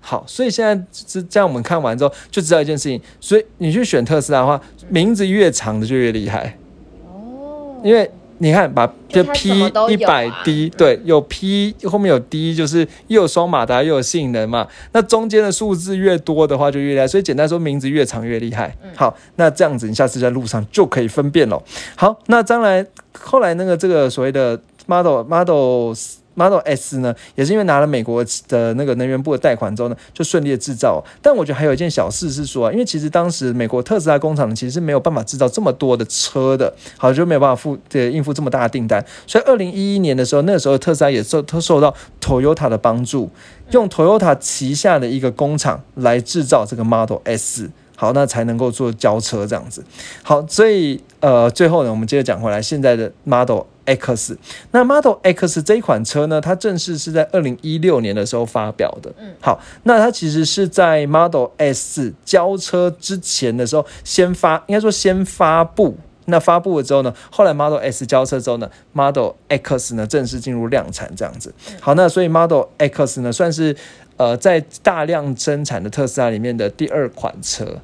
[0.00, 6.56] 好，所以现在是这样，我们看完之后就知道一件事情，所以你去选特斯拉的话，名字越长的就越厉害，
[7.04, 9.50] 哦，因为你看把这 P
[9.90, 18.74] 一百 D，对，有 P 后面有 D，就是又有双马达又有性能嘛，那中间的数字越多的话就越厉害，所以简单说，名字越长越厉害。
[18.94, 21.62] 好，那这样子你下次在路上就可以分辨了。
[21.96, 26.14] 好，那将来后来那个这个所谓的 model models。
[26.38, 31.04] Model S 呢，也是因为拿了美国的那个能源部的贷款之后呢，就顺利的制造。
[31.20, 39.04] 但我觉得还有一件小事是说，因为其实当时美国特斯拉工厂，其实是没有办法制造这么多的车的，好就没有办法付对应付这么大的订单。
[39.26, 43.28] 所以二零一一年的时候，那个时候特斯拉也受他受到 Toyota 的帮助，
[43.72, 47.70] 用 Toyota 旗下的一个工厂来制造这个 Model S。
[48.00, 49.84] 好，那才能够做交车这样子。
[50.22, 54.38] 好，所以呃，最后呢，我们接着讲回来，现在的 Model X，
[54.70, 59.12] 那 Model X 这一款车呢，它正式是在二零一六年的时候发表的。
[59.18, 65.96] 嗯，好，那它其实是在 Model S 交车之前的时候先发，应该说先发布。
[66.26, 71.52] 那发布了之后呢，后来 Model S 交车之后呢，Model X 呢正式进入量产这样子。
[71.80, 73.74] 好，那所以 Model X 呢算是
[74.18, 77.80] 呃在大量生产的特斯拉里面的第二款车。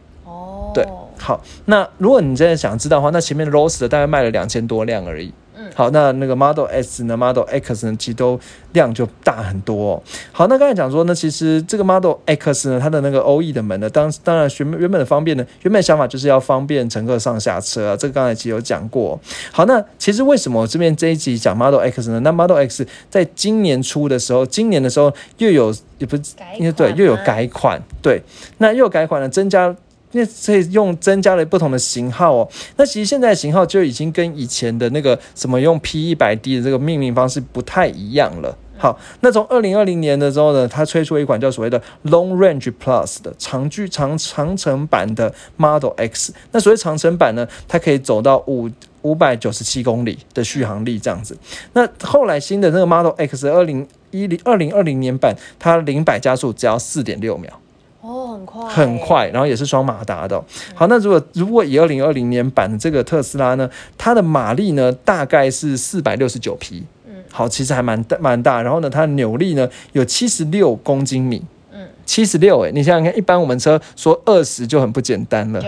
[0.74, 0.84] 对，
[1.18, 5.32] 好，那如果你真的想知道的话，那前面的 r o s e 大概卖了两千多辆而已。
[5.56, 8.38] 嗯，好，那那个 Model S 呢，Model X 呢，其实都
[8.72, 10.02] 量就大很多。
[10.32, 17.96] 好，那刚才讲说呢，其实这个 Model X 呢，它的那个 OE 的门呢，当当然原原本的方便呢，原本想法就是要方便乘客上下车啊。
[17.96, 19.16] 这个刚才其实有讲过。
[19.52, 22.18] 好，那其实为什么我这边这一集讲 Model X 呢？
[22.18, 28.20] 那 Model X 在今年初的时候，今年的时候又有也不是，因为对，又有改款，对，
[28.58, 29.72] 那又有改款呢，增加。
[30.14, 32.48] 那所以用增加了不同的型号哦。
[32.76, 38.56] 那其实现在型号就已经跟以前的那个什么用 P 一百 D 的这个命名方式不太一样了。
[38.76, 46.34] 好，那从二零二零年的时候呢，它推出一款叫所谓的 Long Range Plus 的长距长长城版的 Model X。
[46.50, 48.68] 那所谓长城版呢，它可以走到五
[49.02, 51.38] 五百九十七公里的续航力这样子。
[51.72, 57.60] 那后来新的那个 Model X 二零一零二零二零年版，它零百加速只要四点六秒。
[58.04, 60.38] 哦，很快，很快，然后也是双马达的。
[60.74, 68.60] 好，那如果如果以二零二零年版的这个特斯拉呢，它的马力呢大概是四百六十九匹，嗯，好，其实还蛮大蛮大。
[68.60, 75.62] 然后呢，它的扭力呢有七十六公斤米，嗯，七十六，哎，你想想看，一般我们车说二十就很不简单了，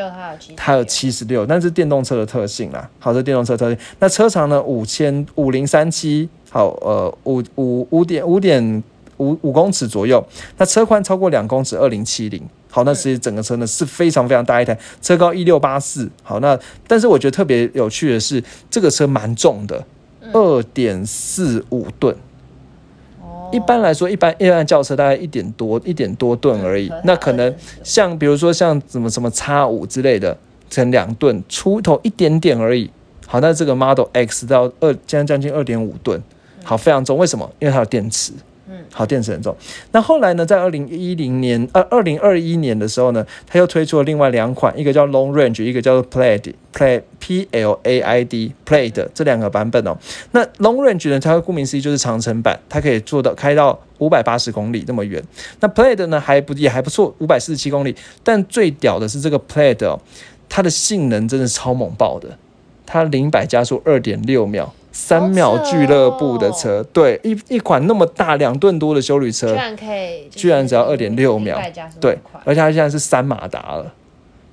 [0.55, 2.87] 它有七十六，但是电动车的特性啦。
[2.99, 3.79] 好，这电动车特性。
[3.99, 8.85] 那车长呢五千五零三七，好，呃，五五五点五点。
[9.19, 10.25] 五五公尺左右，
[10.59, 12.43] 那车宽超过两公尺，二零七零。
[12.71, 16.11] 好，那其实整个车呢是非常非常大一台，车高一六八四。
[16.23, 19.83] 好，那但是我觉得特别有趣的是，这个车蛮重的，
[20.33, 22.15] 二点四五吨。
[23.53, 26.93] 一般来说，一般一般轿车大概一点多一点多吨而已。
[27.05, 30.37] 那可能像比如说像什么什么叉五之类的，
[30.69, 32.91] 成两吨出头一点点而已。
[33.27, 36.23] 好，那这个 Model X 到二将将近二点五吨，
[36.63, 37.17] 好，非常重。
[37.17, 37.51] 为什么？
[37.59, 38.33] 因为它有电池。
[38.93, 39.55] 好，电池很重。
[39.93, 49.97] 那后来呢，在二零一零年，呃，二零二一年的时候呢，他又推出了另外两款，一个叫 Long Range，一个叫做 Plaid Play P L A I D Plaid 这两个版本哦。
[50.33, 55.23] 那 Long Range 呢，它顾名思义就是长城版，它可以做到开到五百八十公里那么远。
[55.61, 57.95] 那 Plaid 呢，还不也还不错，五百四十七公里。
[58.25, 60.01] 但最屌的是这个 Plaid 哦，
[60.49, 62.37] 它的性能真的超猛爆的，
[62.85, 64.75] 它零百加速二点六秒。
[64.99, 71.61] 三秒俱乐部的车，对一一款那么大两吨多的修旅车，居然可以，居然只要二点六秒，
[72.01, 73.93] 对，而且它现在是三马达了，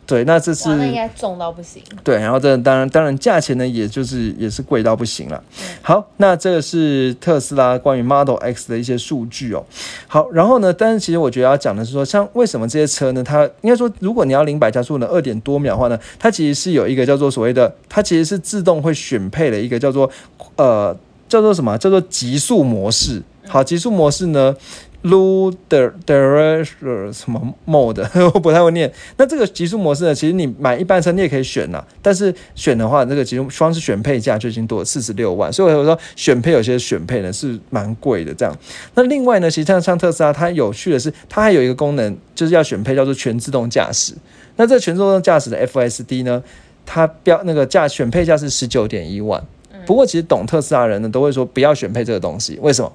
[0.06, 1.82] 对，那这是应该重到不行。
[2.04, 5.42] 对，然后这当然当然价钱呢，也就是也是贵到不行了。
[5.82, 9.64] 好，那这个是特斯拉关于 Model X 的一些数据哦。
[10.08, 13.24] 好，然后呢，但是其实我觉得要讲的是说，像为什么这些车呢？
[13.24, 20.10] 它应该说，如果你要零百加速呢，二点多秒的话呢，它其实是有一个叫做所谓的，它其实是自动会选配的一个叫做
[20.58, 20.96] 呃
[21.30, 21.78] 叫做什么？
[21.78, 23.22] 叫做极速模式。
[23.48, 24.56] 好，极速模式呢
[25.04, 28.92] Low Direction 什么 mode 我不太会念。
[29.18, 30.16] 那这个极速模式呢？
[30.16, 35.52] 其实你买一般车你也可以选呐，但是选的话，这个极速光是选配价就已经多四十六万。
[35.52, 38.34] 所以我说选配有些选配呢是蛮贵的。
[38.34, 38.58] 这样，
[38.96, 44.14] 那另外呢，其实像像特斯拉，它有趣的是，它还有一个功能，就是要选配叫做全自动驾驶。
[44.56, 46.42] 那这全自动驾驶的 FSD 呢，
[46.86, 49.44] 它标那个价选配价是十九点一万。
[49.86, 52.90] 不过其实懂特斯拉人呢都会说不要选配这个东西，为什么？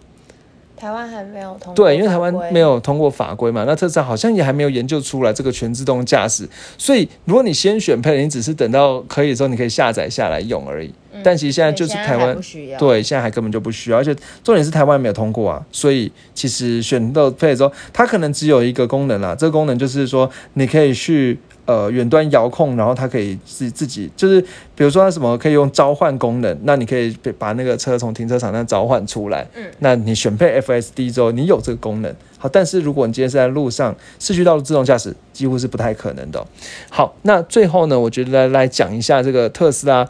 [0.78, 10.92] 台湾还没有通对，因为台湾没有通过法规嘛，那特斯拉好像也还没有研究出来这个全自动驾驶，所以如果你先选配，你只是等到可以的时候，你可以下载下来用而已。
[11.24, 12.38] 但其实现在就是台湾
[12.78, 14.14] 对，现在还根本就不需要，而且
[14.44, 21.38] 重点是台湾没有通过啊，所以其实选到配之后，它可能只有一个功能啦，这个功能就是说你可以去。
[21.68, 24.40] 呃，远端遥控，然后它可以自自己，就是
[24.74, 29.46] 比如说它什么可以用召唤功能，那你可以把那个车从停车场那召唤出来。
[29.54, 32.10] 嗯，那你选配 FSD 之后，你有这个功能。
[32.38, 36.42] 好，但是如果你今天是在路上，市区道路自动驾驶几乎是不太可能的。
[36.88, 40.08] 好，那最后呢，我觉得来来讲一下这个特斯拉。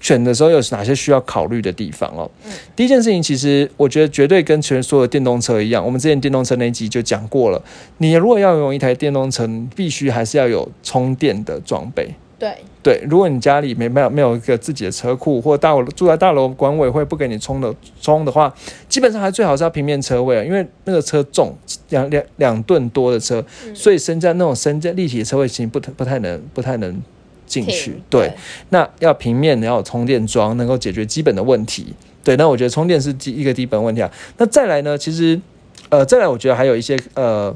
[0.00, 2.30] 选的时候有哪些需要考虑的地方哦？
[2.76, 7.62] 第一件事情，其实我觉得绝对跟全所有电动车一样，我们之前电动车那集就讲过了。
[7.98, 12.14] 你如果要用一台电动车，必须还是要有充电的装备。
[12.38, 18.54] 对对，如果你家里没没有没有一个自己的车库，或大住在大楼管委会不给你充的充的话，
[18.88, 21.52] 基本上还最好是要平面车位啊，因为那个车重
[21.88, 27.02] 两两两吨多的车，所以升降那种升降立体的车位其实不太不太能不太能。
[27.48, 28.32] 进去对，
[28.68, 31.94] 那要平面，要有充电桩，能够解决基本的问题。
[32.22, 34.10] 对，那我觉得充电是第一个基本问题啊。
[34.36, 34.98] 那再来呢？
[34.98, 35.40] 其实，
[35.88, 37.54] 呃，再来，我觉得还有一些呃，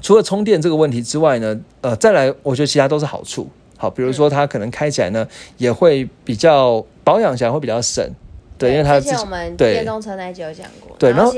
[0.00, 3.46] 除了充电这个问题之外呢，呃，再来，我觉得其他都是好处。
[3.76, 8.04] 好，比如说它可能开起来呢，也会比较保养起来会比较省。
[8.56, 10.96] 对，因为它之前我们电动车那集有讲过。
[10.98, 11.32] 对，然后。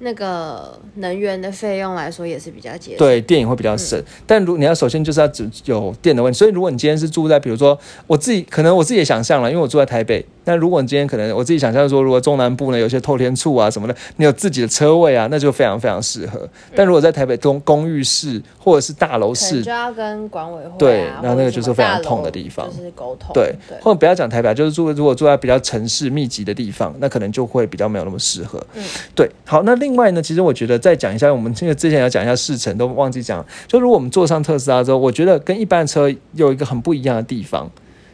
[0.00, 4.02] 那个能源的费用来说也是比较节省，对，电影会比较省。
[4.26, 10.24] 但如你要首先就是要只有电的问题，所以如果你今天是住在，比如说我自己，可能我自己也想象了，因为我住在台北。
[10.44, 16.48] 那如果你今天可能我自己想象说，如果中南部呢有些透天处啊什么的，你有自己的车位啊，那就非常非常适合。
[16.74, 23.54] 但如果在台北公公寓式或者是大楼式，就要跟管委会对，那那个就是非常痛的地方，就是沟通对。
[23.82, 28.58] 或者不要讲台北，就是住如果住在比较城市密集的地方，那可能就会比较没有那么适合。
[28.74, 28.82] 嗯，
[29.14, 29.30] 对。
[29.44, 37.70] 好，那另外呢，其实我觉得再讲一下，我们这个之前要讲一下试乘都忘记讲，就如果我们坐上特斯拉之后，我觉得跟一般车有一个很不一样的地方。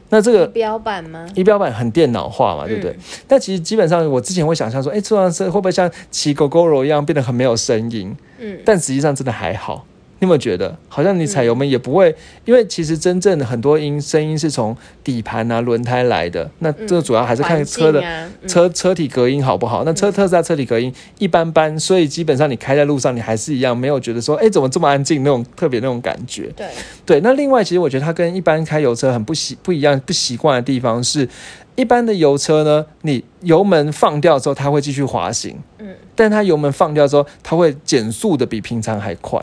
[0.09, 1.27] 那这个仪表板吗？
[1.35, 2.97] 仪表板很电脑化嘛，对不对？
[3.27, 8.17] 但其实基本上，我之前会想象说，哎，坐上车会不会像骑狗狗肉一样变得很没有声音？
[8.39, 9.85] 嗯，但实际上真的还好。
[10.19, 12.15] 你有没有觉得，好像你踩油门也不会？
[12.47, 14.75] 因为其实真正的很多音声音是从
[15.05, 16.51] 底盘啊、轮胎来的。
[16.61, 18.03] 那这主要还是看车的
[18.47, 19.85] 车车体隔音好不好。
[19.85, 26.51] 那车特斯拉车体隔音一般般，所以基本上你开在路上，你还是一样没有觉得说，哎，怎么这么安静那种特别那种感觉。
[26.57, 26.67] 对
[27.05, 27.21] 对。
[27.21, 31.29] 那另外，其实我觉得它跟一般开油车很不习不一样、不习惯的地方是，
[31.75, 35.59] 一般的油车呢，你油门放掉之后，它会继续滑行。
[35.79, 35.95] 嗯。
[36.15, 39.39] 但它油门放掉之后，它会减速的比平常还快。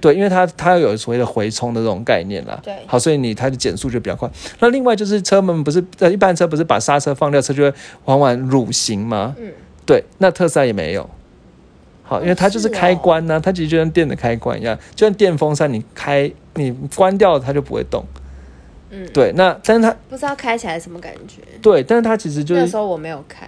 [0.00, 2.58] 对，因为它它要有所谓的回冲的这种概念啦。
[2.62, 4.30] 对，好，所以你它的减速就比较快。
[4.60, 7.72] 那另外就是车门不是呃一般车不是把刹车放掉，车就会
[8.04, 9.34] 缓缓蠕行吗？
[9.38, 9.52] 嗯，
[9.86, 11.08] 对，那特斯拉也没有。
[12.02, 18.04] 好，因为它就是开关呢，它其实就像电的开关一样，就像电风扇，你开你关掉它就不会动。
[18.90, 21.42] 嗯，对，那但是它不知道开起来什么感觉。
[21.60, 23.46] 对，但是它其实就是那时候我没有开。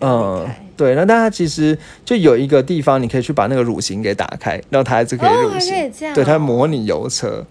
[0.00, 0.44] 嗯，
[0.80, 7.44] 对，那大家其实就有一个地方，你可以去把那个乳型给打开，然后它还是可以乳型，对，它模拟油车。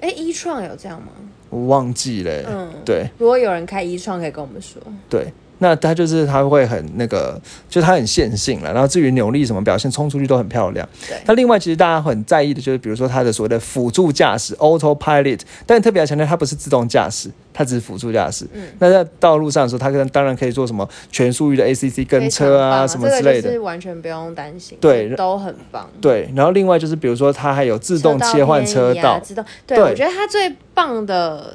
[0.00, 1.08] 哎，一创有这样吗？
[1.50, 2.32] 我忘记了。
[2.48, 3.08] 嗯，对。
[3.18, 4.80] 如果有人开一创，可以跟我们说。
[5.10, 5.26] 对。
[5.60, 8.72] 那它就是它会很那个，就它很线性了。
[8.72, 10.88] 然后至于扭力什么表现，冲出去都很漂亮。
[11.08, 11.16] 对。
[11.26, 18.46] 那另外，其实大家很在意的就是，比如说它的所谓的辅助驾驶 （Autopilot），但特别要强调，它不是自动驾驶，它只是辅助驾驶。
[18.52, 18.62] 嗯。
[18.78, 24.78] 那在道路上的时候，它可当然可以做什么全速域的 ACC 跟车啊什么之类的，是完全不用担心。
[24.80, 25.90] 对，都很棒。
[26.00, 26.30] 对。
[26.36, 29.44] 然后另外就是，比如说它还有自动切换车道，自动。
[29.66, 31.52] 对，我觉得它最棒的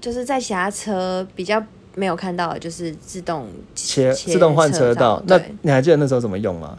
[0.00, 1.62] 就是在其他车比较。
[1.94, 5.22] 没有看到，就是自动切自动换车道。
[5.26, 6.78] 那你还记得那时候怎么用吗？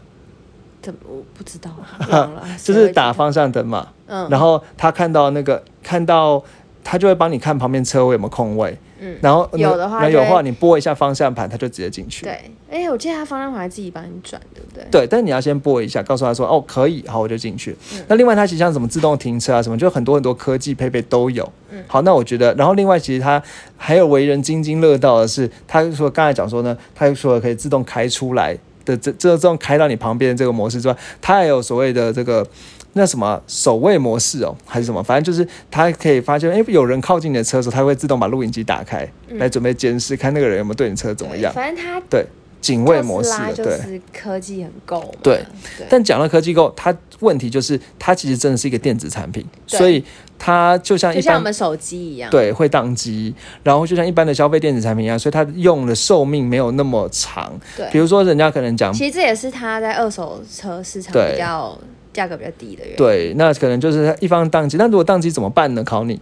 [0.82, 1.70] 怎我不知道，
[2.62, 3.88] 就是打方向灯嘛。
[4.06, 6.42] 嗯，然后他看到那个看到
[6.82, 8.78] 他就会帮你看旁边车位有没有空位。
[9.00, 12.24] 嗯，然后有的话那有的话，你拨一下方向盘，它就直接进去。
[12.24, 12.38] 对，
[12.70, 14.84] 哎、我记得它方向盘自己帮你转，对不对？
[14.90, 17.74] 对，但是你要先拨一下，告诉他说哦可以，好我就进去。
[17.94, 21.50] 嗯那另外它其实像什么自动停车啊什么，就很多很多科技配备都有。
[21.70, 23.42] 嗯好，那我觉得，然后另外其实它
[23.76, 32.46] 还有为人津津乐道的是，他说刚才讲说呢，他说可以自动开出来的这这这种开到你旁边的这个模式之外，它还有所谓的这个。
[32.94, 35.02] 那什么守卫模式哦，还是什么？
[35.02, 41.52] 反正就是它可以发现，哎，有人靠近你的车的时候，它会自动把录影机打开，来准备监视，看那个人有没有对你车怎么对样。
[41.52, 42.26] 反正它对，
[42.60, 43.78] 警卫模式对。
[43.78, 45.08] 是科技很够嘛。
[45.22, 45.44] 对
[45.78, 50.04] 对，但讲到科技够，它问题就是它其实真的是一个电子产品，所以
[50.36, 52.28] 它就像一般就像我们手机一样。
[52.30, 53.32] 对会宕机，
[53.62, 57.52] 然后就像一般的消费电子产品一样，所以它用的寿命没有那么长。
[57.76, 61.78] 对比如说人家可能讲其实这也是它在二手车市场比较
[62.12, 62.96] 价格比较低的原因。
[62.96, 65.82] 对，那可能就是它一方宕机，那如果宕机怎么办呢？
[65.84, 66.20] 考你，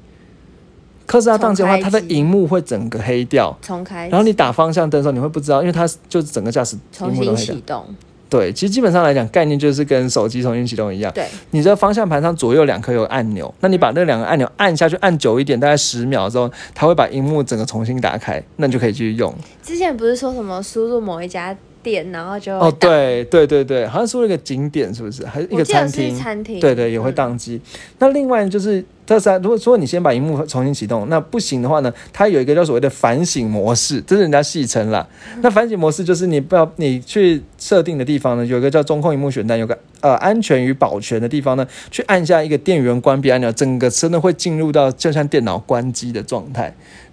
[1.07, 3.57] 特斯拉宕机的话，它的机荧幕会整个黑掉。
[3.63, 7.61] 重开，然后你打方向灯的时候，你会不知道，因为它就是整个驾驶荧重新启。
[7.67, 7.85] 动。
[8.31, 11.11] 对，其实基本上来讲，概念就是跟手机重新启动一样。
[11.15, 19.35] 对，你这方向盘上左右两颗有按钮，那你把那两个按钮按下去，按久一点，大概十秒之后，它会把荧幕整个重新打开，那你就可以继续用。
[19.63, 25.25] 之前不是说什么输入某一家店，然后就哦，对对对对，好像说了一个景点，是不是？
[25.25, 26.15] 还是一个餐厅？
[26.15, 27.61] 餐厅，对对，也会嗯宕机。
[27.99, 35.09] 那另外就是特斯拉，如果说你先把荧幕重新启动，那不行的话呢，它有一个叫所谓的反省模式，这是人家戏称啦。
[35.35, 35.41] 嗯。
[35.43, 46.65] 那反省模式就是你不要你去设定的地方呢，有一个叫中控荧幕选单，有个呃安全与保全的地方呢，去按下一个电源关闭按钮，整个车呢会进入到就像电脑关机的状态。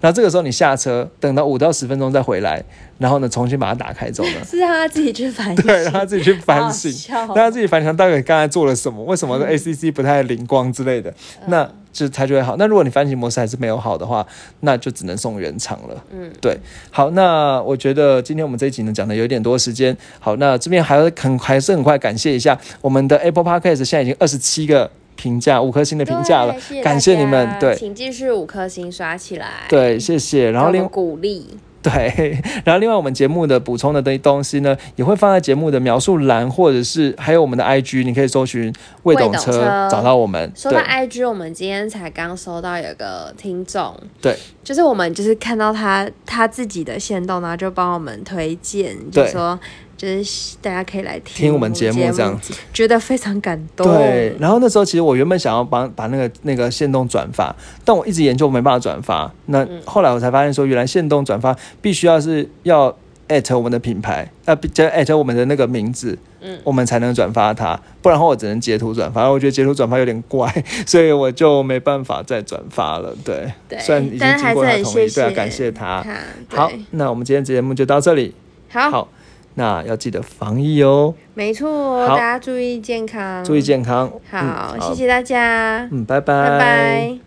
[0.01, 2.61] 然后这个时候你下车，等到五到十分钟再回来，
[2.97, 6.91] 然后呢重新把它打开之后呢，是让他自己去反省，对，让他自己去反省。
[6.91, 11.13] 省让他自己反省到底刚才做了什么，为什么 ACC 不太灵光之类的，
[11.47, 12.57] 那就它就会好。
[12.57, 14.25] 那如果你翻新模式还是没有好的话，
[14.59, 16.03] 那就只能送原厂了。
[16.11, 16.59] 嗯，对。
[16.91, 30.51] 好，那我觉得今天我们这一集呢讲的有点多时间，好，那这边还要很还是很快感谢一下我们的 Apple Podcast，现在已经二十七个评价，五颗星的评价了对，感谢你们对请继续五颗星刷起来，，对，谢谢。
[30.51, 31.57] 然后另给我们鼓励，
[31.89, 38.73] 对， 然后另外我们节目的补充的东东西呢，也会放在节目的描述栏，或者是还有我们的 IG，你可以搜寻
[39.03, 39.51] “未懂车”
[39.91, 40.51] 找到我们。
[40.55, 49.31] 说到 IG，我们今天才刚收到有个听众，对，就是我们就是看到他他自己的线动，然后就帮我们推荐，就对。
[49.31, 49.59] 说
[49.97, 53.87] 就是大家可以来听我们节节目这样子，觉得非常感动。
[53.87, 59.31] 对，然后那时候其实我原本想要帮把那个那个线动转发，但我一直研究没办法转发。
[59.47, 62.95] 那嗯后来我才发现说，原来线动转发必须要是要
[63.27, 69.27] 艾特我们的品牌，呃，加 at 我们的那个名字，嗯我们才能转发它，不然的话我只能截图转发。
[69.27, 70.51] 我觉得截图转发有点怪，
[70.85, 73.15] 所以我就没办法再转发了。
[73.23, 76.05] 对，对虽然已经经过他同意，对啊，感谢他。
[76.49, 78.35] 好，那我们今天节目就到这里。
[78.69, 79.07] 好，好，
[79.55, 82.15] 那要记得防疫哦，没错，好。
[82.15, 84.11] 大家注意健康，注意健康。
[84.29, 86.49] 好，嗯谢谢大家，嗯，拜拜。
[86.49, 87.25] 拜拜。